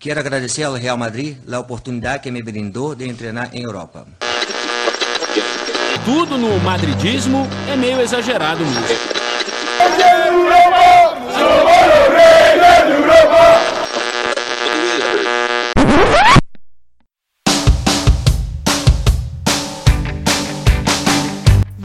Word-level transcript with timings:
Quero 0.00 0.18
agradecer 0.18 0.62
ao 0.62 0.72
Real 0.72 0.96
Madrid 0.96 1.36
a 1.52 1.58
oportunidade 1.58 2.22
que 2.22 2.30
me 2.30 2.42
brindou 2.42 2.94
de 2.94 3.12
treinar 3.12 3.50
em 3.52 3.64
Europa. 3.64 4.06
Tudo 6.06 6.38
no 6.38 6.58
madridismo 6.60 7.46
é 7.70 7.76
meio 7.76 8.00
exagerado 8.00 8.64
mesmo. 8.64 9.09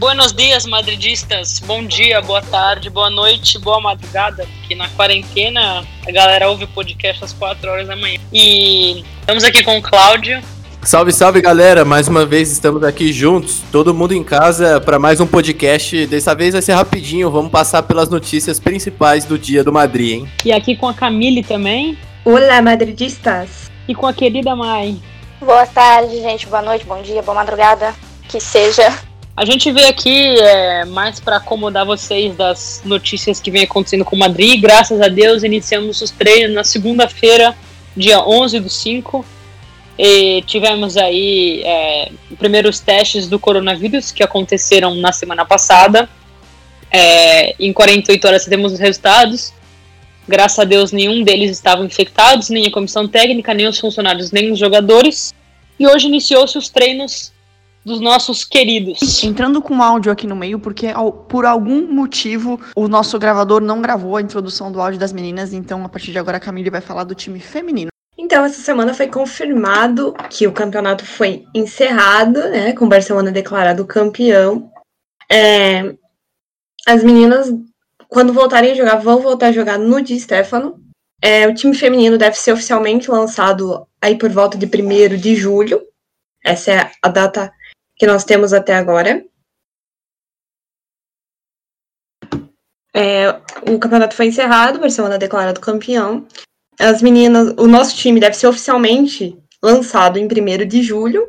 Buenos 0.06 0.32
dias, 0.32 0.64
madridistas. 0.64 1.58
Bom 1.58 1.84
dia, 1.84 2.22
boa 2.22 2.40
tarde, 2.40 2.88
boa 2.88 3.10
noite, 3.10 3.58
boa 3.58 3.80
madrugada. 3.80 4.46
Que 4.68 4.72
na 4.72 4.88
quarentena 4.90 5.84
a 6.06 6.12
galera 6.12 6.48
ouve 6.48 6.62
o 6.62 6.68
podcast 6.68 7.24
às 7.24 7.32
4 7.32 7.68
horas 7.68 7.88
da 7.88 7.96
manhã. 7.96 8.20
E 8.32 9.04
estamos 9.18 9.42
aqui 9.42 9.64
com 9.64 9.76
o 9.76 9.82
Cláudio. 9.82 10.40
Salve, 10.80 11.12
salve 11.12 11.40
galera! 11.40 11.84
Mais 11.84 12.06
uma 12.06 12.24
vez 12.24 12.52
estamos 12.52 12.84
aqui 12.84 13.12
juntos, 13.12 13.64
todo 13.72 13.92
mundo 13.92 14.14
em 14.14 14.22
casa 14.22 14.80
para 14.80 14.96
mais 14.96 15.18
um 15.18 15.26
podcast. 15.26 16.06
Dessa 16.06 16.36
vez 16.36 16.52
vai 16.52 16.62
ser 16.62 16.74
rapidinho, 16.74 17.28
vamos 17.28 17.50
passar 17.50 17.82
pelas 17.82 18.08
notícias 18.08 18.60
principais 18.60 19.24
do 19.24 19.36
dia 19.36 19.64
do 19.64 19.72
Madrid, 19.72 20.20
hein? 20.20 20.28
E 20.44 20.52
aqui 20.52 20.76
com 20.76 20.86
a 20.86 20.94
Camille 20.94 21.42
também. 21.42 21.98
Olá, 22.24 22.62
madridistas! 22.62 23.72
E 23.88 23.94
com 23.94 24.06
a 24.06 24.12
querida 24.12 24.54
Mai. 24.54 24.98
Boa 25.40 25.66
tarde, 25.66 26.20
gente. 26.20 26.46
Boa 26.46 26.62
noite, 26.62 26.86
bom 26.86 27.02
dia, 27.02 27.22
boa 27.22 27.34
madrugada. 27.34 27.92
Que 28.28 28.38
seja. 28.38 28.96
A 29.36 29.44
gente 29.44 29.70
veio 29.70 29.86
aqui 29.86 30.40
é, 30.40 30.86
mais 30.86 31.20
para 31.20 31.36
acomodar 31.36 31.84
vocês 31.84 32.34
das 32.34 32.80
notícias 32.86 33.38
que 33.38 33.50
vem 33.50 33.64
acontecendo 33.64 34.02
com 34.02 34.16
o 34.16 34.18
Madrid. 34.18 34.58
Graças 34.58 34.98
a 34.98 35.08
Deus, 35.08 35.42
iniciamos 35.42 36.00
os 36.00 36.10
treinos 36.10 36.54
na 36.54 36.64
segunda-feira, 36.64 37.54
dia 37.94 38.26
11 38.26 38.60
do 38.60 38.70
5. 38.70 39.22
E 39.98 40.40
tivemos 40.46 40.96
aí 40.96 41.62
é, 41.66 42.12
primeiros 42.38 42.80
testes 42.80 43.28
do 43.28 43.38
coronavírus 43.38 44.10
que 44.10 44.22
aconteceram 44.22 44.94
na 44.94 45.12
semana 45.12 45.44
passada. 45.44 46.08
É, 46.90 47.54
em 47.62 47.74
48 47.74 48.26
horas 48.26 48.46
temos 48.46 48.72
os 48.72 48.78
resultados. 48.78 49.52
Graças 50.26 50.58
a 50.58 50.64
Deus, 50.64 50.92
nenhum 50.92 51.22
deles 51.22 51.50
estava 51.50 51.84
infectados, 51.84 52.48
nem 52.48 52.68
a 52.68 52.70
comissão 52.70 53.06
técnica, 53.06 53.52
nem 53.52 53.66
os 53.66 53.78
funcionários, 53.78 54.32
nem 54.32 54.50
os 54.50 54.58
jogadores. 54.58 55.34
E 55.78 55.86
hoje 55.86 56.06
iniciou-se 56.06 56.56
os 56.56 56.70
treinos 56.70 57.35
dos 57.86 58.00
nossos 58.00 58.44
queridos. 58.44 59.22
Entrando 59.22 59.62
com 59.62 59.80
áudio 59.80 60.10
aqui 60.10 60.26
no 60.26 60.34
meio, 60.34 60.58
porque 60.58 60.88
por 61.28 61.46
algum 61.46 61.86
motivo 61.86 62.60
o 62.74 62.88
nosso 62.88 63.16
gravador 63.16 63.60
não 63.60 63.80
gravou 63.80 64.16
a 64.16 64.20
introdução 64.20 64.72
do 64.72 64.80
áudio 64.80 64.98
das 64.98 65.12
meninas, 65.12 65.52
então 65.52 65.84
a 65.84 65.88
partir 65.88 66.10
de 66.10 66.18
agora 66.18 66.38
a 66.38 66.40
Camille 66.40 66.68
vai 66.68 66.80
falar 66.80 67.04
do 67.04 67.14
time 67.14 67.38
feminino. 67.38 67.90
Então, 68.18 68.44
essa 68.44 68.60
semana 68.60 68.92
foi 68.92 69.06
confirmado 69.06 70.14
que 70.28 70.48
o 70.48 70.52
campeonato 70.52 71.04
foi 71.04 71.44
encerrado, 71.54 72.40
né, 72.48 72.72
com 72.72 72.86
o 72.86 72.88
Barcelona 72.88 73.30
declarado 73.30 73.84
campeão. 73.84 74.68
É, 75.30 75.94
as 76.88 77.04
meninas, 77.04 77.54
quando 78.08 78.32
voltarem 78.32 78.72
a 78.72 78.74
jogar, 78.74 78.96
vão 78.96 79.20
voltar 79.20 79.48
a 79.48 79.52
jogar 79.52 79.78
no 79.78 80.00
Di 80.00 80.18
Stefano. 80.18 80.82
É, 81.22 81.46
o 81.46 81.54
time 81.54 81.74
feminino 81.74 82.18
deve 82.18 82.36
ser 82.36 82.52
oficialmente 82.52 83.08
lançado 83.10 83.86
aí 84.02 84.18
por 84.18 84.30
volta 84.30 84.58
de 84.58 84.66
1 84.66 85.16
de 85.18 85.36
julho. 85.36 85.80
Essa 86.44 86.72
é 86.72 86.90
a 87.02 87.08
data 87.08 87.52
que 87.96 88.06
nós 88.06 88.24
temos 88.24 88.52
até 88.52 88.74
agora. 88.74 89.24
É, 92.94 93.28
o 93.70 93.78
campeonato 93.78 94.14
foi 94.14 94.26
encerrado, 94.26 94.78
Barcelona 94.78 95.18
declarado 95.18 95.60
campeão. 95.60 96.26
As 96.78 97.02
meninas, 97.02 97.54
o 97.58 97.66
nosso 97.66 97.96
time 97.96 98.20
deve 98.20 98.36
ser 98.36 98.46
oficialmente 98.46 99.38
lançado 99.62 100.18
em 100.18 100.26
1 100.26 100.66
de 100.66 100.82
julho. 100.82 101.26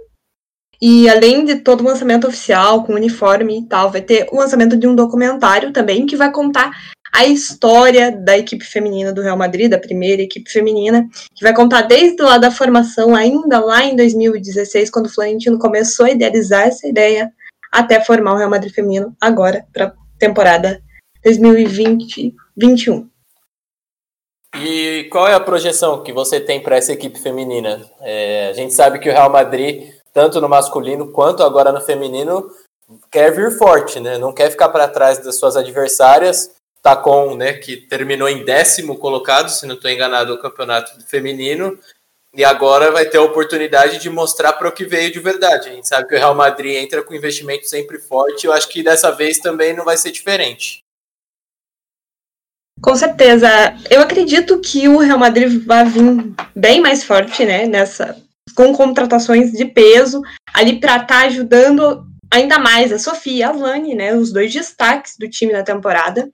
E 0.81 1.09
além 1.09 1.43
de 1.43 1.55
todo 1.57 1.81
o 1.81 1.85
lançamento 1.85 2.27
oficial, 2.27 2.83
com 2.85 2.94
uniforme 2.94 3.59
e 3.59 3.66
tal, 3.66 3.89
vai 3.89 4.01
ter 4.01 4.27
o 4.31 4.38
lançamento 4.38 4.77
de 4.77 4.88
um 4.88 4.95
documentário 4.95 5.73
também 5.73 6.06
que 6.06 6.16
vai 6.16 6.31
contar 6.31 6.72
a 7.17 7.25
história 7.25 8.11
da 8.11 8.38
equipe 8.38 8.63
feminina 8.63 9.11
do 9.11 9.23
Real 9.23 9.35
Madrid, 9.35 9.72
da 9.72 9.79
primeira 9.79 10.22
equipe 10.22 10.51
feminina, 10.51 11.09
que 11.33 11.44
vai 11.44 11.51
contar 11.51 11.81
desde 11.81 12.22
lá 12.22 12.38
da 12.38 12.51
formação, 12.51 13.16
ainda 13.16 13.59
lá 13.59 13.83
em 13.83 13.95
2016, 13.95 14.91
quando 14.91 15.07
o 15.07 15.09
Florentino 15.09 15.57
começou 15.57 16.06
a 16.06 16.11
idealizar 16.11 16.67
essa 16.67 16.88
ideia, 16.88 17.33
até 17.72 18.00
formar 18.00 18.33
o 18.33 18.38
Real 18.38 18.51
Madrid 18.51 18.72
feminino 18.72 19.16
agora 19.19 19.66
para 19.73 19.95
temporada 20.19 20.79
2020-21. 21.25 23.07
E 24.61 25.07
qual 25.11 25.27
é 25.27 25.33
a 25.33 25.39
projeção 25.39 26.03
que 26.03 26.13
você 26.13 26.39
tem 26.39 26.61
para 26.61 26.77
essa 26.77 26.94
equipe 26.94 27.19
feminina? 27.19 27.83
É, 28.01 28.50
a 28.51 28.53
gente 28.53 28.75
sabe 28.75 29.00
que 29.00 29.09
o 29.09 29.11
Real 29.11 29.31
Madrid, 29.31 29.89
tanto 30.13 30.39
no 30.39 30.47
masculino 30.47 31.11
quanto 31.11 31.41
agora 31.41 31.72
no 31.72 31.81
feminino, 31.81 32.47
quer 33.11 33.31
vir 33.31 33.57
forte, 33.57 34.00
né? 34.00 34.19
Não 34.19 34.31
quer 34.31 34.51
ficar 34.51 34.69
para 34.69 34.88
trás 34.88 35.17
das 35.17 35.39
suas 35.39 35.57
adversárias 35.57 36.56
Tacon, 36.88 37.36
né, 37.36 37.52
que 37.52 37.75
terminou 37.75 38.30
em 38.30 38.46
décimo 38.46 38.98
colocado, 38.98 39.50
se 39.50 39.66
não 39.66 39.75
estou 39.75 39.92
enganado, 39.92 40.34
o 40.34 40.40
campeonato 40.40 41.03
feminino, 41.06 41.78
e 42.34 42.46
agora 42.46 42.92
vai 42.92 43.06
ter 43.06 43.18
a 43.18 43.24
oportunidade 43.24 43.98
de 43.98 44.09
mostrar 44.09 44.53
para 44.53 44.70
o 44.70 44.72
que 44.72 44.86
veio 44.86 45.12
de 45.12 45.20
verdade. 45.20 45.68
A 45.68 45.74
gente 45.74 45.88
sabe 45.88 46.08
que 46.08 46.16
o 46.16 46.18
Real 46.18 46.34
Madrid 46.34 46.78
entra 46.78 47.03
com 47.03 47.14
investimento 47.14 47.68
sempre 47.68 48.00
forte, 48.00 48.48
eu 48.48 48.53
acho 48.53 48.70
que 48.70 48.81
dessa 48.81 49.12
vez 49.12 49.38
também 49.40 49.75
não 49.75 49.84
vai 49.84 49.98
ser 49.98 50.12
diferente. 50.12 50.81
Com 52.81 52.96
certeza. 52.96 53.50
Eu 53.90 54.02
acredito 54.02 54.62
que 54.62 54.88
o 54.88 55.00
Real 55.00 55.18
Madrid 55.18 55.66
vai 55.66 55.84
vir 55.84 56.34
bem 56.56 56.80
mais 56.80 57.04
forte, 57.04 57.44
né, 57.44 57.66
nessa 57.66 58.16
com 58.56 58.74
contratações 58.74 59.52
de 59.52 59.66
peso 59.66 60.22
ali 60.54 60.80
para 60.80 60.94
estar 60.94 61.08
tá 61.08 61.25
ajudando 61.25 62.08
ainda 62.31 62.58
mais 62.58 62.94
a 62.94 62.98
Sofia 62.98 63.34
e 63.34 63.44
a 63.44 63.52
Lani, 63.52 63.94
né, 63.94 64.16
os 64.16 64.31
dois 64.31 64.54
destaques 64.54 65.18
do 65.19 65.30
time 65.30 65.52
da 65.52 65.64
temporada. 65.64 66.31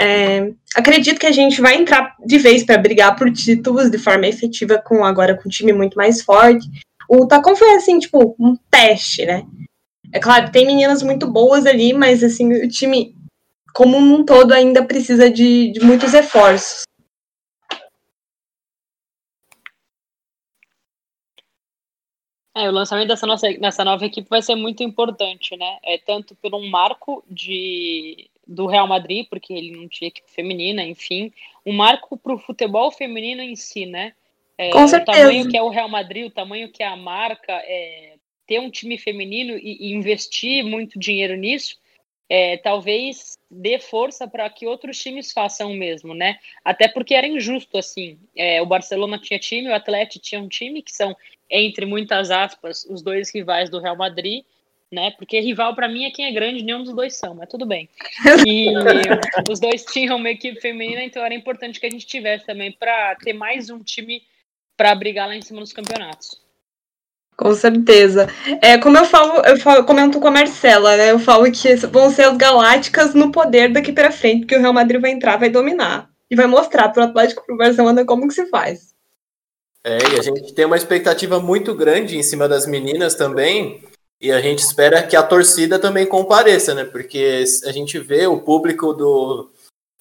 É, 0.00 0.50
acredito 0.74 1.20
que 1.20 1.26
a 1.26 1.32
gente 1.32 1.60
vai 1.60 1.76
entrar 1.76 2.16
de 2.24 2.38
vez 2.38 2.64
para 2.64 2.78
brigar 2.78 3.16
por 3.16 3.32
títulos 3.32 3.90
de 3.90 3.98
forma 3.98 4.26
efetiva, 4.26 4.78
com 4.78 5.04
agora 5.04 5.36
com 5.36 5.48
um 5.48 5.50
time 5.50 5.72
muito 5.72 5.96
mais 5.96 6.22
forte. 6.22 6.68
O 7.08 7.26
Tacon 7.26 7.54
foi 7.54 7.74
assim, 7.74 7.98
tipo, 7.98 8.34
um 8.38 8.56
teste, 8.70 9.24
né? 9.24 9.46
É 10.12 10.18
claro, 10.18 10.50
tem 10.50 10.66
meninas 10.66 11.02
muito 11.02 11.26
boas 11.30 11.66
ali, 11.66 11.92
mas 11.92 12.22
assim, 12.22 12.52
o 12.52 12.68
time 12.68 13.14
como 13.74 13.96
um 13.96 14.24
todo 14.24 14.52
ainda 14.52 14.84
precisa 14.84 15.28
de, 15.28 15.72
de 15.72 15.80
muitos 15.80 16.12
reforços. 16.12 16.84
É, 22.56 22.68
o 22.68 22.72
lançamento 22.72 23.08
dessa, 23.08 23.26
nossa, 23.26 23.84
nova 23.84 24.06
equipe 24.06 24.28
vai 24.30 24.40
ser 24.40 24.54
muito 24.54 24.84
importante, 24.84 25.56
né? 25.56 25.78
É 25.82 25.98
tanto 25.98 26.36
por 26.36 26.54
um 26.54 26.70
marco 26.70 27.24
de 27.28 28.30
do 28.46 28.66
Real 28.66 28.86
Madrid, 28.86 29.26
porque 29.28 29.52
ele 29.52 29.72
não 29.72 29.88
tinha 29.88 30.08
equipe 30.08 30.30
feminina, 30.30 30.82
enfim, 30.84 31.32
um 31.64 31.72
marco 31.72 32.16
para 32.16 32.34
o 32.34 32.38
futebol 32.38 32.90
feminino 32.90 33.42
em 33.42 33.56
si, 33.56 33.86
né? 33.86 34.12
É, 34.56 34.70
Com 34.70 34.86
certeza. 34.86 35.18
O 35.18 35.22
tamanho 35.22 35.48
que 35.48 35.56
é 35.56 35.62
o 35.62 35.68
Real 35.68 35.88
Madrid, 35.88 36.26
o 36.26 36.30
tamanho 36.30 36.70
que 36.70 36.82
é 36.82 36.86
a 36.86 36.96
marca, 36.96 37.52
é, 37.52 38.14
ter 38.46 38.60
um 38.60 38.70
time 38.70 38.98
feminino 38.98 39.56
e, 39.56 39.88
e 39.88 39.92
investir 39.92 40.64
muito 40.64 40.98
dinheiro 40.98 41.36
nisso, 41.36 41.76
é, 42.28 42.56
talvez 42.56 43.38
dê 43.50 43.78
força 43.78 44.26
para 44.26 44.48
que 44.48 44.66
outros 44.66 44.98
times 44.98 45.32
façam 45.32 45.72
o 45.72 45.74
mesmo, 45.74 46.14
né? 46.14 46.38
Até 46.64 46.88
porque 46.88 47.14
era 47.14 47.26
injusto, 47.26 47.76
assim. 47.76 48.18
É, 48.34 48.62
o 48.62 48.66
Barcelona 48.66 49.18
tinha 49.18 49.38
time, 49.38 49.68
o 49.68 49.74
Atlético 49.74 50.24
tinha 50.24 50.40
um 50.40 50.48
time, 50.48 50.82
que 50.82 50.92
são, 50.92 51.16
entre 51.50 51.84
muitas 51.84 52.30
aspas, 52.30 52.84
os 52.88 53.02
dois 53.02 53.32
rivais 53.32 53.68
do 53.68 53.80
Real 53.80 53.96
Madrid 53.96 54.44
né? 54.92 55.10
Porque 55.18 55.40
rival 55.40 55.74
para 55.74 55.88
mim 55.88 56.04
é 56.04 56.10
quem 56.10 56.26
é 56.26 56.32
grande, 56.32 56.62
nenhum 56.62 56.82
dos 56.82 56.94
dois 56.94 57.16
são, 57.16 57.34
mas 57.34 57.48
tudo 57.48 57.66
bem. 57.66 57.88
E 58.46 58.72
os 59.50 59.60
dois 59.60 59.84
tinham 59.84 60.16
uma 60.16 60.30
equipe 60.30 60.60
feminina, 60.60 61.02
então 61.02 61.24
era 61.24 61.34
importante 61.34 61.80
que 61.80 61.86
a 61.86 61.90
gente 61.90 62.06
tivesse 62.06 62.46
também 62.46 62.72
para 62.72 63.14
ter 63.16 63.32
mais 63.32 63.70
um 63.70 63.80
time 63.80 64.22
para 64.76 64.94
brigar 64.94 65.28
lá 65.28 65.36
em 65.36 65.42
cima 65.42 65.60
nos 65.60 65.72
campeonatos. 65.72 66.42
Com 67.36 67.52
certeza. 67.52 68.28
É, 68.62 68.78
como 68.78 68.96
eu 68.96 69.04
falo, 69.04 69.44
eu 69.44 69.58
falo, 69.58 69.84
comento 69.84 70.20
com 70.20 70.28
a 70.28 70.30
Marcela, 70.30 70.96
né? 70.96 71.10
Eu 71.10 71.18
falo 71.18 71.50
que 71.50 71.74
vão 71.86 72.08
ser 72.10 72.22
as 72.22 72.36
galácticas 72.36 73.12
no 73.12 73.32
poder 73.32 73.72
daqui 73.72 73.92
para 73.92 74.12
frente, 74.12 74.40
porque 74.40 74.56
o 74.56 74.60
Real 74.60 74.72
Madrid 74.72 75.00
vai 75.00 75.10
entrar, 75.10 75.36
vai 75.36 75.50
dominar 75.50 76.08
e 76.30 76.36
vai 76.36 76.46
mostrar 76.46 76.88
para 76.90 77.02
o 77.02 77.08
Atlético 77.08 77.44
para 77.44 77.54
o 77.54 77.58
Barcelona 77.58 78.04
como 78.04 78.28
que 78.28 78.34
se 78.34 78.46
faz. 78.46 78.94
É, 79.82 79.98
e 79.98 80.18
a 80.18 80.22
gente 80.22 80.54
tem 80.54 80.64
uma 80.64 80.76
expectativa 80.76 81.40
muito 81.40 81.74
grande 81.74 82.16
em 82.16 82.22
cima 82.22 82.48
das 82.48 82.66
meninas 82.66 83.16
também, 83.16 83.82
e 84.24 84.32
a 84.32 84.40
gente 84.40 84.60
espera 84.60 85.02
que 85.02 85.14
a 85.14 85.22
torcida 85.22 85.78
também 85.78 86.06
compareça, 86.06 86.74
né? 86.74 86.82
Porque 86.82 87.44
a 87.66 87.70
gente 87.70 87.98
vê 87.98 88.26
o 88.26 88.40
público 88.40 88.94
do, 88.94 89.50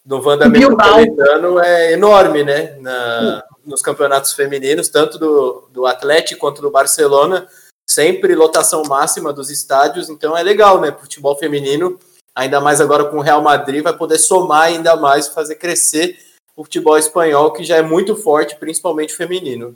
do 0.06 0.22
Vanda 0.22 0.48
Metropolitano 0.48 1.60
é 1.60 1.92
enorme, 1.92 2.42
né? 2.42 2.78
Na, 2.80 3.44
nos 3.66 3.81
campeonatos 3.81 4.31
femininos, 4.31 4.88
tanto 4.88 5.20
do, 5.20 5.68
do 5.74 5.86
Atlético 5.86 6.40
quanto 6.40 6.62
do 6.62 6.72
Barcelona, 6.72 7.50
sempre 7.86 8.34
lotação 8.34 8.84
máxima 8.84 9.34
dos 9.34 9.50
estádios, 9.50 10.10
então 10.10 10.38
é 10.38 10.42
legal, 10.42 10.80
né? 10.80 10.96
Futebol 10.98 11.38
feminino, 11.38 12.00
ainda 12.34 12.62
mais 12.62 12.80
agora 12.80 13.04
com 13.04 13.18
o 13.18 13.22
Real 13.22 13.42
Madrid, 13.42 13.84
vai 13.84 13.92
poder 13.94 14.19
somar 14.19 14.68
ainda 14.68 14.96
mais, 14.96 15.28
fazer 15.28 15.56
crescer 15.56 16.18
o 16.56 16.64
futebol 16.64 16.98
espanhol, 16.98 17.52
que 17.52 17.66
já 17.66 17.76
é 17.76 17.81
muito 17.81 18.16
forte, 18.16 18.56
principalmente 18.56 19.14
feminino. 19.14 19.76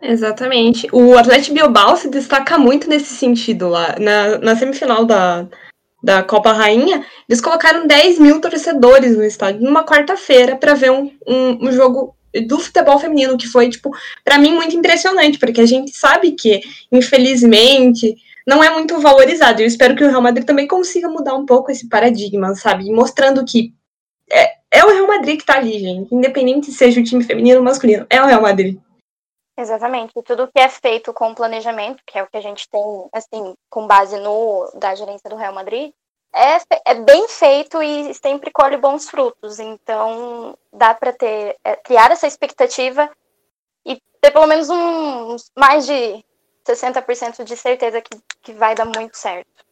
Exatamente. 0.00 0.88
O 0.92 1.16
Atlético 1.16 1.54
Bilbao 1.54 1.96
se 1.96 2.08
destaca 2.08 2.56
muito 2.58 2.88
nesse 2.88 3.14
sentido 3.14 3.68
lá. 3.68 3.96
Na, 3.98 4.38
na 4.38 4.56
semifinal 4.56 5.04
da, 5.04 5.46
da 6.02 6.22
Copa 6.22 6.52
Rainha, 6.52 7.04
eles 7.28 7.40
colocaram 7.40 7.86
10 7.86 8.18
mil 8.18 8.40
torcedores 8.40 9.16
no 9.16 9.24
estádio 9.24 9.62
numa 9.62 9.84
quarta-feira 9.84 10.56
para 10.56 10.74
ver 10.74 10.90
um, 10.90 11.10
um, 11.26 11.68
um, 11.68 11.72
jogo 11.72 12.14
do 12.46 12.58
futebol 12.58 12.98
feminino, 12.98 13.36
que 13.36 13.48
foi, 13.48 13.68
tipo, 13.68 13.90
para 14.24 14.38
mim 14.38 14.52
muito 14.52 14.76
impressionante, 14.76 15.38
porque 15.38 15.60
a 15.60 15.66
gente 15.66 15.90
sabe 15.96 16.32
que, 16.32 16.60
infelizmente, 16.92 18.16
não 18.46 18.62
é 18.62 18.70
muito 18.70 19.00
valorizado. 19.00 19.60
Eu 19.60 19.66
espero 19.66 19.96
que 19.96 20.04
o 20.04 20.08
Real 20.08 20.22
Madrid 20.22 20.46
também 20.46 20.68
consiga 20.68 21.08
mudar 21.08 21.34
um 21.34 21.44
pouco 21.44 21.70
esse 21.70 21.88
paradigma, 21.88 22.54
sabe? 22.54 22.90
Mostrando 22.92 23.44
que 23.44 23.72
é, 24.30 24.52
é 24.70 24.84
o 24.84 24.90
Real 24.90 25.06
Madrid 25.08 25.38
que 25.38 25.46
tá 25.46 25.56
ali, 25.56 25.78
gente. 25.80 26.14
Independente 26.14 26.66
se 26.66 26.72
seja 26.72 27.00
o 27.00 27.04
time 27.04 27.24
feminino 27.24 27.58
ou 27.58 27.64
masculino, 27.64 28.06
é 28.08 28.22
o 28.22 28.26
Real 28.26 28.42
Madrid. 28.42 28.78
Exatamente. 29.58 30.12
E 30.16 30.22
tudo 30.22 30.46
que 30.46 30.60
é 30.60 30.68
feito 30.68 31.12
com 31.12 31.34
planejamento, 31.34 32.00
que 32.06 32.16
é 32.16 32.22
o 32.22 32.28
que 32.28 32.36
a 32.36 32.40
gente 32.40 32.68
tem, 32.68 32.80
assim, 33.12 33.56
com 33.68 33.88
base 33.88 34.16
no 34.20 34.70
da 34.74 34.94
gerência 34.94 35.28
do 35.28 35.34
Real 35.34 35.52
Madrid, 35.52 35.92
é, 36.32 36.58
é 36.86 36.94
bem 36.94 37.26
feito 37.26 37.82
e 37.82 38.14
sempre 38.14 38.52
colhe 38.52 38.76
bons 38.76 39.10
frutos. 39.10 39.58
Então, 39.58 40.56
dá 40.72 40.94
para 40.94 41.12
ter 41.12 41.56
é, 41.64 41.74
criar 41.74 42.12
essa 42.12 42.28
expectativa 42.28 43.10
e 43.84 44.00
ter 44.20 44.30
pelo 44.30 44.46
menos 44.46 44.70
um 44.70 45.34
mais 45.58 45.84
de 45.86 46.24
60% 46.64 47.42
de 47.42 47.56
certeza 47.56 48.00
que, 48.00 48.16
que 48.40 48.52
vai 48.52 48.76
dar 48.76 48.84
muito 48.84 49.16
certo. 49.16 49.64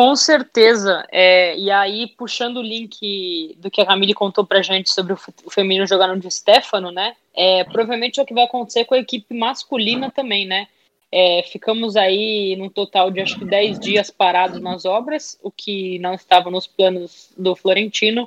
Com 0.00 0.16
certeza. 0.16 1.06
É, 1.12 1.54
e 1.58 1.70
aí, 1.70 2.06
puxando 2.16 2.56
o 2.56 2.62
link 2.62 3.54
do 3.58 3.70
que 3.70 3.82
a 3.82 3.84
Camille 3.84 4.14
contou 4.14 4.46
pra 4.46 4.62
gente 4.62 4.88
sobre 4.88 5.12
o 5.12 5.50
feminino 5.50 5.86
jogando 5.86 6.18
de 6.18 6.30
Stefano, 6.30 6.90
né? 6.90 7.14
É, 7.34 7.64
provavelmente 7.64 8.18
é 8.18 8.22
o 8.22 8.24
que 8.24 8.32
vai 8.32 8.44
acontecer 8.44 8.86
com 8.86 8.94
a 8.94 8.98
equipe 8.98 9.34
masculina 9.34 10.10
também, 10.10 10.46
né? 10.46 10.68
É, 11.12 11.42
ficamos 11.42 11.96
aí 11.96 12.56
num 12.56 12.70
total 12.70 13.10
de 13.10 13.20
acho 13.20 13.38
que 13.38 13.44
10 13.44 13.78
dias 13.78 14.10
parados 14.10 14.58
nas 14.58 14.86
obras, 14.86 15.38
o 15.42 15.50
que 15.50 15.98
não 15.98 16.14
estava 16.14 16.50
nos 16.50 16.66
planos 16.66 17.30
do 17.36 17.54
Florentino. 17.54 18.26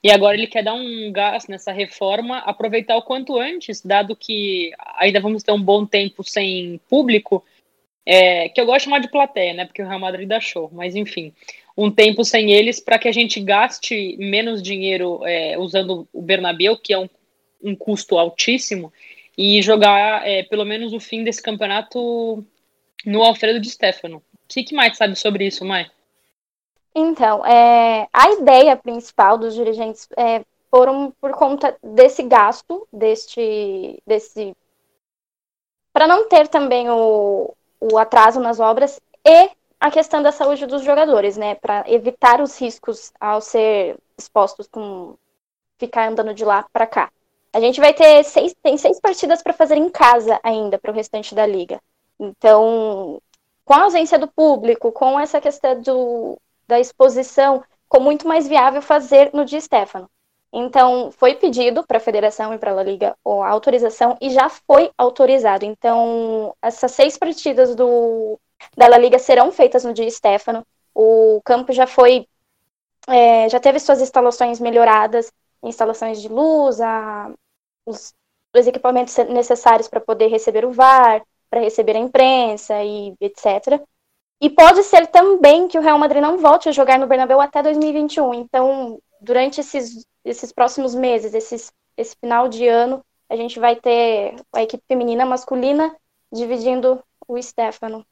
E 0.00 0.12
agora 0.12 0.36
ele 0.36 0.46
quer 0.46 0.62
dar 0.62 0.74
um 0.74 1.10
gás 1.10 1.48
nessa 1.48 1.72
reforma, 1.72 2.38
aproveitar 2.38 2.96
o 2.96 3.02
quanto 3.02 3.36
antes, 3.36 3.80
dado 3.84 4.14
que 4.14 4.70
ainda 4.96 5.18
vamos 5.18 5.42
ter 5.42 5.50
um 5.50 5.60
bom 5.60 5.84
tempo 5.84 6.22
sem 6.22 6.80
público 6.88 7.44
é, 8.10 8.48
que 8.48 8.58
eu 8.58 8.64
gosto 8.64 8.86
chamar 8.86 9.00
de 9.00 9.10
plateia, 9.10 9.52
né? 9.52 9.66
Porque 9.66 9.82
o 9.82 9.86
Real 9.86 10.00
Madrid 10.00 10.26
dá 10.26 10.40
show, 10.40 10.70
mas 10.72 10.96
enfim, 10.96 11.30
um 11.76 11.90
tempo 11.90 12.24
sem 12.24 12.50
eles 12.50 12.80
para 12.80 12.98
que 12.98 13.06
a 13.06 13.12
gente 13.12 13.38
gaste 13.38 14.16
menos 14.18 14.62
dinheiro 14.62 15.20
é, 15.26 15.58
usando 15.58 16.08
o 16.10 16.22
Bernabéu, 16.22 16.78
que 16.78 16.94
é 16.94 16.98
um, 16.98 17.08
um 17.62 17.76
custo 17.76 18.16
altíssimo, 18.16 18.90
e 19.36 19.60
jogar 19.60 20.26
é, 20.26 20.42
pelo 20.42 20.64
menos 20.64 20.94
o 20.94 20.98
fim 20.98 21.22
desse 21.22 21.42
campeonato 21.42 22.42
no 23.04 23.22
Alfredo 23.22 23.60
de 23.60 23.68
Stefano. 23.68 24.16
O 24.16 24.22
que, 24.48 24.64
que 24.64 24.74
mais 24.74 24.96
sabe 24.96 25.14
sobre 25.14 25.46
isso, 25.46 25.62
Mai? 25.62 25.86
Então, 26.94 27.44
é, 27.44 28.08
a 28.10 28.30
ideia 28.30 28.74
principal 28.74 29.36
dos 29.36 29.54
dirigentes 29.54 30.08
é, 30.16 30.42
foram 30.70 31.12
por 31.20 31.32
conta 31.32 31.76
desse 31.82 32.22
gasto, 32.22 32.88
deste, 32.90 34.02
desse 34.06 34.56
para 35.92 36.06
não 36.06 36.28
ter 36.28 36.48
também 36.48 36.88
o, 36.88 37.54
o 37.80 37.98
atraso 37.98 38.40
nas 38.40 38.60
obras 38.60 39.00
e 39.24 39.50
a 39.80 39.90
questão 39.90 40.22
da 40.22 40.32
saúde 40.32 40.66
dos 40.66 40.82
jogadores, 40.82 41.36
né? 41.36 41.54
Para 41.54 41.84
evitar 41.86 42.40
os 42.40 42.58
riscos 42.60 43.12
ao 43.20 43.40
ser 43.40 43.96
expostos 44.16 44.66
com 44.66 45.14
ficar 45.78 46.08
andando 46.08 46.34
de 46.34 46.44
lá 46.44 46.66
para 46.72 46.86
cá. 46.86 47.10
A 47.52 47.60
gente 47.60 47.80
vai 47.80 47.94
ter 47.94 48.24
seis, 48.24 48.54
tem 48.62 48.76
seis 48.76 49.00
partidas 49.00 49.42
para 49.42 49.52
fazer 49.52 49.76
em 49.76 49.88
casa 49.88 50.38
ainda 50.42 50.78
para 50.78 50.90
o 50.90 50.94
restante 50.94 51.34
da 51.34 51.46
liga. 51.46 51.80
Então, 52.18 53.22
com 53.64 53.74
a 53.74 53.82
ausência 53.82 54.18
do 54.18 54.28
público, 54.28 54.90
com 54.90 55.18
essa 55.18 55.40
questão 55.40 55.80
do, 55.80 56.38
da 56.66 56.80
exposição, 56.80 57.62
ficou 57.84 58.00
muito 58.00 58.26
mais 58.26 58.48
viável 58.48 58.82
fazer 58.82 59.30
no 59.32 59.44
Di 59.44 59.60
Stefano. 59.60 60.10
Então, 60.52 61.10
foi 61.12 61.34
pedido 61.34 61.86
para 61.86 61.98
a 61.98 62.00
federação 62.00 62.54
e 62.54 62.58
para 62.58 62.78
a 62.78 62.82
Liga 62.82 63.16
a 63.24 63.48
autorização 63.48 64.16
e 64.20 64.30
já 64.30 64.48
foi 64.48 64.90
autorizado. 64.96 65.64
Então, 65.64 66.54
essas 66.62 66.92
seis 66.92 67.18
partidas 67.18 67.74
do, 67.74 68.38
da 68.76 68.88
La 68.88 68.98
Liga 68.98 69.18
serão 69.18 69.52
feitas 69.52 69.84
no 69.84 69.92
dia 69.92 70.10
Stefano. 70.10 70.66
O 70.94 71.40
campo 71.44 71.72
já 71.72 71.86
foi, 71.86 72.26
é, 73.06 73.48
já 73.48 73.60
teve 73.60 73.78
suas 73.78 74.00
instalações 74.00 74.58
melhoradas, 74.58 75.30
instalações 75.62 76.20
de 76.20 76.28
luz, 76.28 76.80
a, 76.80 77.30
os, 77.84 78.14
os 78.56 78.66
equipamentos 78.66 79.16
necessários 79.28 79.88
para 79.88 80.00
poder 80.00 80.28
receber 80.28 80.64
o 80.64 80.72
VAR, 80.72 81.22
para 81.50 81.60
receber 81.60 81.96
a 81.96 82.00
imprensa 82.00 82.82
e 82.82 83.14
etc. 83.20 83.82
E 84.40 84.48
pode 84.48 84.82
ser 84.84 85.08
também 85.08 85.68
que 85.68 85.78
o 85.78 85.82
Real 85.82 85.98
Madrid 85.98 86.22
não 86.22 86.38
volte 86.38 86.68
a 86.68 86.72
jogar 86.72 86.98
no 86.98 87.06
Bernabéu 87.06 87.40
até 87.40 87.62
2021. 87.62 88.34
Então, 88.34 89.00
durante 89.20 89.60
esses 89.60 90.06
esses 90.28 90.52
próximos 90.52 90.94
meses, 90.94 91.34
esses, 91.34 91.72
esse 91.96 92.14
final 92.16 92.48
de 92.48 92.66
ano, 92.66 93.02
a 93.30 93.36
gente 93.36 93.58
vai 93.58 93.76
ter 93.76 94.36
a 94.52 94.62
equipe 94.62 94.82
feminina 94.86 95.24
masculina 95.24 95.94
dividindo 96.32 97.02
o 97.26 97.40
Stefano. 97.40 98.04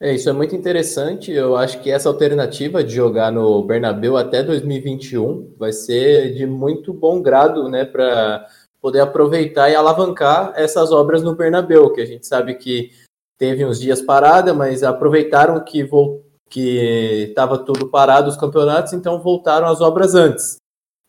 É, 0.00 0.14
isso 0.14 0.28
é 0.28 0.32
muito 0.32 0.56
interessante. 0.56 1.30
Eu 1.30 1.56
acho 1.56 1.80
que 1.80 1.90
essa 1.90 2.08
alternativa 2.08 2.82
de 2.82 2.94
jogar 2.94 3.30
no 3.30 3.62
Bernabéu 3.62 4.16
até 4.16 4.42
2021 4.42 5.54
vai 5.56 5.72
ser 5.72 6.34
de 6.34 6.46
muito 6.46 6.92
bom 6.92 7.22
grado, 7.22 7.68
né, 7.68 7.84
para 7.84 8.46
poder 8.80 9.00
aproveitar 9.00 9.70
e 9.70 9.76
alavancar 9.76 10.52
essas 10.56 10.90
obras 10.90 11.22
no 11.22 11.36
Bernabéu, 11.36 11.92
que 11.92 12.00
a 12.00 12.06
gente 12.06 12.26
sabe 12.26 12.54
que 12.56 12.90
teve 13.38 13.64
uns 13.64 13.78
dias 13.78 14.02
parada, 14.02 14.52
mas 14.52 14.82
aproveitaram 14.82 15.62
que 15.62 15.84
voltou 15.84 16.31
que 16.52 17.28
estava 17.30 17.56
tudo 17.56 17.88
parado 17.88 18.28
os 18.28 18.36
campeonatos, 18.36 18.92
então 18.92 19.18
voltaram 19.18 19.66
as 19.68 19.80
obras 19.80 20.14
antes. 20.14 20.56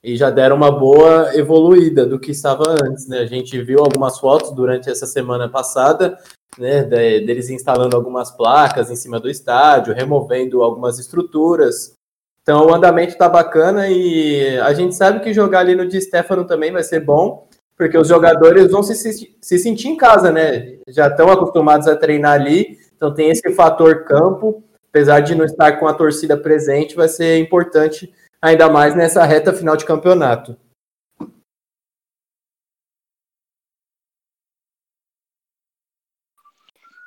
E 0.02 0.16
já 0.16 0.30
deram 0.30 0.56
uma 0.56 0.72
boa 0.72 1.36
evoluída 1.36 2.06
do 2.06 2.18
que 2.18 2.32
estava 2.32 2.64
antes, 2.70 3.08
né? 3.10 3.20
A 3.20 3.26
gente 3.26 3.62
viu 3.62 3.80
algumas 3.80 4.20
fotos 4.20 4.52
durante 4.52 4.90
essa 4.90 5.06
semana 5.06 5.50
passada, 5.50 6.18
né, 6.58 6.84
deles 6.84 7.50
instalando 7.50 7.96
algumas 7.96 8.32
placas 8.32 8.90
em 8.90 8.96
cima 8.96 9.20
do 9.20 9.30
estádio, 9.30 9.94
removendo 9.94 10.64
algumas 10.64 10.98
estruturas. 10.98 11.94
Então 12.42 12.68
o 12.68 12.74
andamento 12.74 13.12
está 13.12 13.28
bacana 13.28 13.90
e 13.90 14.58
a 14.60 14.74
gente 14.74 14.96
sabe 14.96 15.20
que 15.20 15.34
jogar 15.34 15.60
ali 15.60 15.76
no 15.76 15.88
Di 15.88 16.00
Stefano 16.00 16.46
também 16.46 16.72
vai 16.72 16.84
ser 16.84 17.02
bom, 17.02 17.48
porque 17.76 17.98
os 17.98 18.08
jogadores 18.08 18.72
vão 18.72 18.82
se, 18.82 18.96
se, 18.96 19.36
se 19.42 19.60
sentir 19.60 19.90
em 19.90 19.98
casa, 19.98 20.32
né? 20.32 20.78
Já 20.88 21.08
estão 21.08 21.30
acostumados 21.30 21.88
a 21.88 21.98
treinar 21.98 22.34
ali, 22.34 22.78
então 22.96 23.14
tem 23.14 23.30
esse 23.30 23.52
fator 23.54 24.06
campo 24.06 24.64
apesar 24.94 25.22
de 25.22 25.34
não 25.34 25.44
estar 25.44 25.80
com 25.80 25.88
a 25.88 25.94
torcida 25.94 26.38
presente, 26.38 26.94
vai 26.94 27.08
ser 27.08 27.40
importante 27.40 28.14
ainda 28.40 28.70
mais 28.70 28.96
nessa 28.96 29.26
reta 29.26 29.52
final 29.52 29.76
de 29.76 29.86
campeonato. 29.86 30.56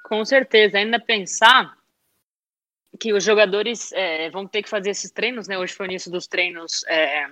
Com 0.03 0.25
certeza, 0.25 0.79
ainda 0.79 0.99
pensar 0.99 1.79
que 2.99 3.13
os 3.13 3.23
jogadores 3.23 3.93
é, 3.93 4.31
vão 4.31 4.49
ter 4.49 4.65
que 4.65 4.69
fazer 4.69 4.91
esses 4.91 5.13
treinos, 5.13 5.47
né? 5.47 5.57
Hoje 5.57 5.73
foi 5.73 5.87
o 5.87 5.91
início 5.91 6.11
dos 6.11 6.27
treinos 6.27 6.85
é, 6.89 7.25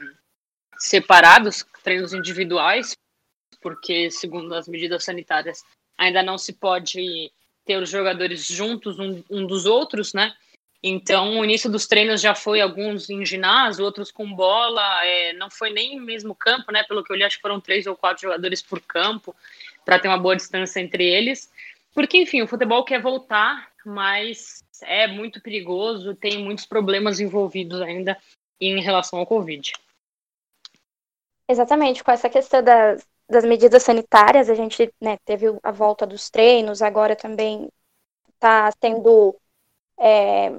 separados, 0.79 1.67
treinos 1.83 2.13
individuais, 2.13 2.97
porque 3.61 4.09
segundo 4.09 4.55
as 4.55 4.69
medidas 4.69 5.03
sanitárias 5.03 5.65
ainda 5.99 6.23
não 6.23 6.39
se 6.39 6.53
pode 6.53 7.33
ter 7.65 7.77
os 7.83 7.91
jogadores 7.91 8.47
juntos 8.47 9.01
um, 9.01 9.25
um 9.29 9.47
dos 9.47 9.67
outros, 9.67 10.15
né? 10.15 10.33
Então, 10.87 11.41
o 11.41 11.45
início 11.47 11.71
dos 11.71 11.87
treinos 11.87 12.21
já 12.21 12.35
foi 12.35 12.61
alguns 12.61 13.09
em 13.09 13.25
ginásio, 13.25 13.87
outros 13.87 14.11
com 14.11 14.31
bola, 14.35 14.83
é, 15.03 15.33
não 15.33 15.49
foi 15.49 15.71
nem 15.71 15.99
mesmo 15.99 16.35
campo, 16.35 16.71
né? 16.71 16.83
Pelo 16.83 17.03
que 17.03 17.11
eu 17.11 17.17
li, 17.17 17.25
acho 17.25 17.37
que 17.37 17.43
foram 17.43 17.59
três 17.59 17.87
ou 17.87 17.97
quatro 17.97 18.21
jogadores 18.21 18.61
por 18.61 18.83
campo, 18.83 19.35
para 19.83 19.99
ter 19.99 20.09
uma 20.09 20.19
boa 20.19 20.37
distância 20.37 20.81
entre 20.81 21.03
eles. 21.03 21.51
Porque, 21.95 22.19
enfim, 22.19 22.43
o 22.43 22.47
futebol 22.47 22.85
quer 22.85 23.01
voltar, 23.01 23.73
mas 23.83 24.63
é 24.83 25.07
muito 25.07 25.41
perigoso, 25.41 26.15
tem 26.15 26.45
muitos 26.45 26.67
problemas 26.67 27.19
envolvidos 27.19 27.81
ainda 27.81 28.19
em 28.61 28.79
relação 28.83 29.19
ao 29.19 29.27
Covid. 29.27 29.73
Exatamente, 31.49 32.05
com 32.05 32.11
essa 32.11 32.29
questão 32.29 32.63
das, 32.63 33.07
das 33.27 33.45
medidas 33.47 33.83
sanitárias, 33.83 34.51
a 34.51 34.55
gente 34.55 34.93
né, 35.01 35.17
teve 35.25 35.47
a 35.63 35.73
volta 35.73 36.07
dos 36.07 36.29
treinos, 36.29 36.83
agora 36.83 37.17
também 37.17 37.71
está 38.35 38.71
tendo 38.79 39.35
é, 39.99 40.53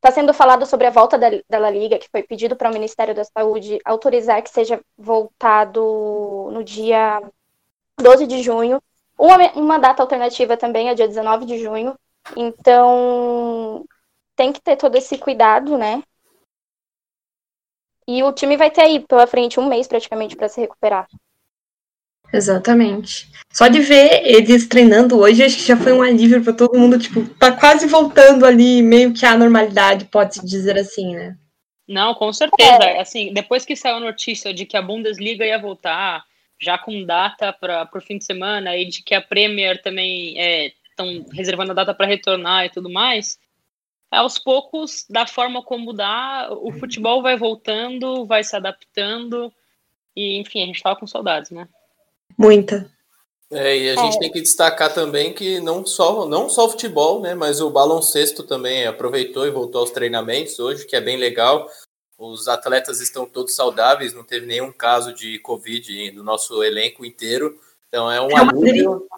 Está 0.00 0.10
sendo 0.10 0.32
falado 0.32 0.64
sobre 0.64 0.86
a 0.86 0.90
volta 0.90 1.18
da, 1.18 1.28
da 1.46 1.58
La 1.58 1.68
Liga, 1.68 1.98
que 1.98 2.08
foi 2.08 2.22
pedido 2.22 2.56
para 2.56 2.70
o 2.70 2.72
Ministério 2.72 3.14
da 3.14 3.22
Saúde 3.22 3.78
autorizar 3.84 4.42
que 4.42 4.48
seja 4.48 4.80
voltado 4.96 6.48
no 6.50 6.64
dia 6.64 7.22
12 7.98 8.26
de 8.26 8.42
junho. 8.42 8.82
Uma, 9.18 9.36
uma 9.52 9.78
data 9.78 10.02
alternativa 10.02 10.56
também 10.56 10.88
é 10.88 10.94
dia 10.94 11.06
19 11.06 11.44
de 11.44 11.58
junho. 11.58 11.94
Então, 12.34 13.84
tem 14.34 14.50
que 14.54 14.60
ter 14.62 14.76
todo 14.76 14.96
esse 14.96 15.18
cuidado, 15.18 15.76
né? 15.76 16.02
E 18.08 18.22
o 18.22 18.32
time 18.32 18.56
vai 18.56 18.70
ter 18.70 18.80
aí 18.80 19.00
pela 19.06 19.26
frente 19.26 19.60
um 19.60 19.68
mês 19.68 19.86
praticamente 19.86 20.34
para 20.34 20.48
se 20.48 20.62
recuperar. 20.62 21.06
Exatamente. 22.32 23.28
Só 23.52 23.66
de 23.66 23.80
ver 23.80 24.22
eles 24.24 24.68
treinando 24.68 25.18
hoje, 25.18 25.42
acho 25.42 25.56
que 25.56 25.66
já 25.66 25.76
foi 25.76 25.92
um 25.92 26.02
alívio 26.02 26.42
para 26.42 26.52
todo 26.52 26.78
mundo, 26.78 26.98
tipo, 26.98 27.24
tá 27.34 27.52
quase 27.52 27.86
voltando 27.86 28.46
ali 28.46 28.80
meio 28.80 29.12
que 29.12 29.26
à 29.26 29.36
normalidade, 29.36 30.04
pode-se 30.04 30.44
dizer 30.46 30.78
assim, 30.78 31.14
né? 31.14 31.36
Não, 31.88 32.14
com 32.14 32.32
certeza. 32.32 32.84
É. 32.84 33.00
Assim, 33.00 33.32
depois 33.32 33.64
que 33.64 33.74
saiu 33.74 33.96
a 33.96 34.00
notícia 34.00 34.54
de 34.54 34.64
que 34.64 34.76
a 34.76 34.82
Bundesliga 34.82 35.44
ia 35.44 35.58
voltar, 35.58 36.24
já 36.60 36.78
com 36.78 37.04
data 37.04 37.52
para 37.52 37.88
o 37.92 38.00
fim 38.00 38.18
de 38.18 38.24
semana, 38.24 38.76
e 38.76 38.84
de 38.84 39.02
que 39.02 39.14
a 39.14 39.20
Premier 39.20 39.82
também 39.82 40.36
estão 40.38 41.08
é, 41.08 41.24
reservando 41.32 41.72
a 41.72 41.74
data 41.74 41.92
para 41.92 42.06
retornar 42.06 42.66
e 42.66 42.70
tudo 42.70 42.88
mais, 42.88 43.38
aos 44.08 44.38
poucos, 44.38 45.04
da 45.10 45.26
forma 45.26 45.62
como 45.62 45.92
dá, 45.92 46.48
o 46.50 46.70
futebol 46.72 47.22
vai 47.22 47.36
voltando, 47.36 48.24
vai 48.24 48.44
se 48.44 48.54
adaptando, 48.54 49.52
e 50.14 50.38
enfim, 50.38 50.62
a 50.62 50.66
gente 50.66 50.76
estava 50.76 50.96
com 50.96 51.06
saudades, 51.06 51.50
né? 51.50 51.68
Muita. 52.36 52.90
É, 53.52 53.76
e 53.76 53.90
a 53.90 53.96
gente 53.96 54.16
é. 54.16 54.18
tem 54.20 54.30
que 54.30 54.40
destacar 54.40 54.94
também 54.94 55.32
que 55.32 55.58
não 55.58 55.84
só, 55.84 56.24
não 56.24 56.48
só 56.48 56.66
o 56.66 56.70
futebol, 56.70 57.20
né, 57.20 57.34
mas 57.34 57.60
o 57.60 57.68
baloncesto 57.68 58.44
também 58.44 58.86
aproveitou 58.86 59.44
e 59.44 59.50
voltou 59.50 59.80
aos 59.80 59.90
treinamentos 59.90 60.58
hoje, 60.60 60.86
que 60.86 60.94
é 60.94 61.00
bem 61.00 61.16
legal. 61.16 61.68
Os 62.16 62.46
atletas 62.46 63.00
estão 63.00 63.26
todos 63.26 63.54
saudáveis, 63.54 64.14
não 64.14 64.22
teve 64.22 64.46
nenhum 64.46 64.70
caso 64.70 65.12
de 65.12 65.38
Covid 65.40 66.12
no 66.12 66.22
nosso 66.22 66.62
elenco 66.62 67.04
inteiro. 67.04 67.58
Então 67.88 68.10
é 68.10 68.20
um 68.20 68.30
é 68.30 68.40
alívio. 68.40 69.08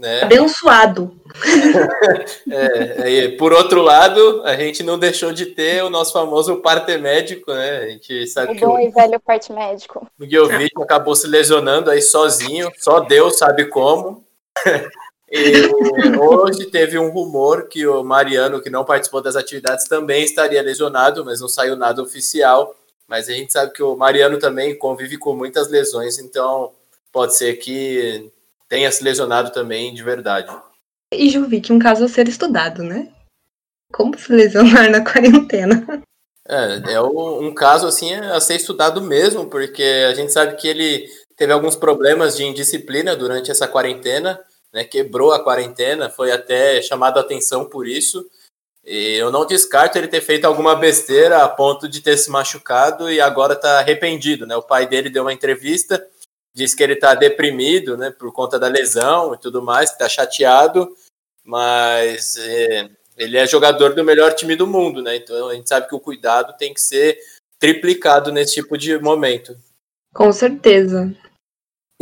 Né? 0.00 0.22
Abençoado. 0.22 1.14
é, 2.50 3.18
é, 3.18 3.28
por 3.36 3.52
outro 3.52 3.82
lado, 3.82 4.42
a 4.46 4.56
gente 4.56 4.82
não 4.82 4.98
deixou 4.98 5.30
de 5.30 5.44
ter 5.44 5.84
o 5.84 5.90
nosso 5.90 6.14
famoso 6.14 6.56
parte 6.56 6.96
médico, 6.96 7.52
né? 7.52 7.80
A 7.80 7.86
gente 7.90 8.26
sabe 8.26 8.52
o 8.52 8.54
que 8.54 8.64
bom 8.64 8.76
o, 8.76 8.80
e 8.80 8.88
velho 8.88 9.20
parte 9.20 9.52
médico. 9.52 10.10
O 10.18 10.24
Guilherme 10.24 10.70
acabou 10.78 11.14
se 11.14 11.26
lesionando 11.26 11.90
aí 11.90 12.00
sozinho, 12.00 12.72
só 12.78 13.00
Deus 13.00 13.36
sabe 13.36 13.66
como. 13.66 14.24
E 15.32 16.18
hoje 16.18 16.66
teve 16.66 16.98
um 16.98 17.08
rumor 17.08 17.68
que 17.68 17.86
o 17.86 18.02
Mariano, 18.02 18.60
que 18.60 18.68
não 18.68 18.84
participou 18.84 19.22
das 19.22 19.36
atividades, 19.36 19.84
também 19.84 20.24
estaria 20.24 20.60
lesionado, 20.60 21.24
mas 21.24 21.40
não 21.40 21.46
saiu 21.46 21.76
nada 21.76 22.02
oficial. 22.02 22.74
Mas 23.06 23.28
a 23.28 23.32
gente 23.32 23.52
sabe 23.52 23.72
que 23.72 23.80
o 23.80 23.94
Mariano 23.94 24.40
também 24.40 24.76
convive 24.76 25.16
com 25.16 25.32
muitas 25.36 25.68
lesões, 25.68 26.18
então 26.18 26.72
pode 27.12 27.36
ser 27.36 27.54
que 27.58 28.28
tenha 28.70 28.90
se 28.90 29.02
lesionado 29.02 29.50
também 29.50 29.92
de 29.92 30.02
verdade. 30.02 30.48
E 31.12 31.28
Jovic, 31.28 31.72
um 31.72 31.78
caso 31.78 32.04
a 32.04 32.08
ser 32.08 32.28
estudado, 32.28 32.84
né? 32.84 33.12
Como 33.92 34.16
se 34.16 34.32
lesionar 34.32 34.88
na 34.88 35.02
quarentena? 35.04 35.84
É, 36.48 36.94
é 36.94 37.00
um 37.00 37.52
caso 37.52 37.86
assim 37.86 38.14
a 38.14 38.40
ser 38.40 38.54
estudado 38.54 39.02
mesmo, 39.02 39.50
porque 39.50 39.82
a 40.08 40.14
gente 40.14 40.32
sabe 40.32 40.56
que 40.56 40.68
ele 40.68 41.08
teve 41.36 41.52
alguns 41.52 41.74
problemas 41.74 42.36
de 42.36 42.44
indisciplina 42.44 43.16
durante 43.16 43.50
essa 43.50 43.66
quarentena, 43.66 44.40
né? 44.72 44.84
Quebrou 44.84 45.32
a 45.32 45.42
quarentena, 45.42 46.08
foi 46.08 46.30
até 46.30 46.80
chamado 46.80 47.18
a 47.18 47.22
atenção 47.22 47.64
por 47.68 47.88
isso. 47.88 48.24
E 48.84 49.16
eu 49.16 49.32
não 49.32 49.44
descarto 49.44 49.98
ele 49.98 50.08
ter 50.08 50.20
feito 50.20 50.44
alguma 50.44 50.76
besteira 50.76 51.42
a 51.42 51.48
ponto 51.48 51.88
de 51.88 52.00
ter 52.00 52.16
se 52.16 52.30
machucado 52.30 53.10
e 53.10 53.20
agora 53.20 53.54
está 53.54 53.80
arrependido, 53.80 54.46
né? 54.46 54.56
O 54.56 54.62
pai 54.62 54.86
dele 54.86 55.10
deu 55.10 55.24
uma 55.24 55.32
entrevista 55.32 56.04
diz 56.54 56.74
que 56.74 56.82
ele 56.82 56.94
está 56.94 57.14
deprimido, 57.14 57.96
né, 57.96 58.10
por 58.10 58.32
conta 58.32 58.58
da 58.58 58.68
lesão 58.68 59.34
e 59.34 59.38
tudo 59.38 59.62
mais, 59.62 59.90
que 59.90 59.96
está 59.96 60.08
chateado, 60.08 60.94
mas 61.44 62.36
é, 62.36 62.88
ele 63.16 63.36
é 63.36 63.46
jogador 63.46 63.94
do 63.94 64.04
melhor 64.04 64.34
time 64.34 64.56
do 64.56 64.66
mundo, 64.66 65.02
né? 65.02 65.16
Então 65.16 65.48
a 65.48 65.54
gente 65.54 65.68
sabe 65.68 65.88
que 65.88 65.94
o 65.94 66.00
cuidado 66.00 66.56
tem 66.56 66.72
que 66.72 66.80
ser 66.80 67.18
triplicado 67.58 68.32
nesse 68.32 68.54
tipo 68.54 68.76
de 68.76 68.98
momento. 68.98 69.56
Com 70.14 70.32
certeza. 70.32 71.14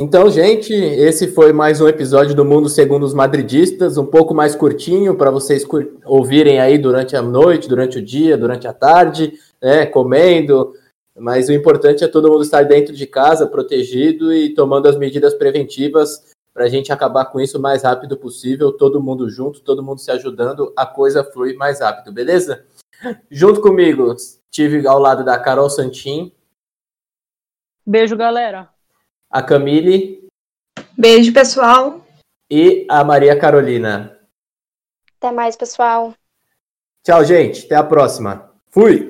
Então, 0.01 0.31
gente, 0.31 0.73
esse 0.73 1.27
foi 1.27 1.53
mais 1.53 1.81
um 1.81 1.89
episódio 1.89 2.33
do 2.33 2.45
Mundo 2.45 2.69
Segundo 2.69 3.05
os 3.05 3.13
Madridistas, 3.13 3.99
um 3.99 4.07
pouco 4.07 4.33
mais 4.33 4.55
curtinho 4.55 5.17
para 5.17 5.29
vocês 5.29 5.65
ouvirem 6.05 6.61
aí 6.61 6.79
durante 6.79 7.17
a 7.17 7.21
noite, 7.21 7.69
durante 7.69 7.99
o 7.99 8.05
dia, 8.05 8.39
durante 8.39 8.69
a 8.69 8.73
tarde, 8.73 9.33
né, 9.61 9.87
comendo, 9.87 10.73
mas 11.19 11.49
o 11.49 11.53
importante 11.53 12.05
é 12.05 12.09
todo 12.09 12.31
mundo 12.31 12.43
estar 12.43 12.63
dentro 12.63 12.95
de 12.95 13.07
casa, 13.07 13.47
protegido 13.47 14.33
e 14.33 14.55
tomando 14.55 14.89
as 14.89 14.97
medidas 14.97 15.35
preventivas 15.35 16.33
para 16.59 16.65
a 16.65 16.69
gente 16.69 16.93
acabar 16.93 17.27
com 17.27 17.41
isso 17.41 17.57
o 17.57 17.61
mais 17.61 17.85
rápido 17.85 18.17
possível, 18.17 18.73
todo 18.73 19.01
mundo 19.01 19.31
junto, 19.31 19.61
todo 19.61 19.83
mundo 19.83 20.01
se 20.01 20.11
ajudando, 20.11 20.73
a 20.77 20.85
coisa 20.85 21.23
flui 21.23 21.55
mais 21.55 21.81
rápido, 21.81 22.13
beleza? 22.13 22.67
Junto 23.31 23.61
comigo, 23.61 24.15
estive 24.15 24.85
ao 24.89 24.99
lado 24.99 25.25
da 25.25 25.39
Carol 25.39 25.71
Santin. 25.71 26.33
Beijo, 27.87 28.17
galera. 28.17 28.69
A 29.31 29.41
Camille. 29.41 30.29
Beijo, 30.97 31.33
pessoal. 31.33 32.05
E 32.51 32.85
a 32.91 33.05
Maria 33.05 33.39
Carolina. 33.39 34.19
Até 35.17 35.31
mais, 35.31 35.55
pessoal. 35.55 36.13
Tchau, 37.05 37.25
gente. 37.25 37.67
Até 37.67 37.77
a 37.77 37.85
próxima. 37.85 38.53
Fui! 38.69 39.07